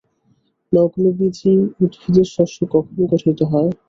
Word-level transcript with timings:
নগ্নবীজী 0.73 1.51
উদ্ভিদের 1.79 2.27
শস্য 2.35 2.57
কখন 2.73 2.97
গঠিত 3.11 3.39
হয়? 3.51 3.69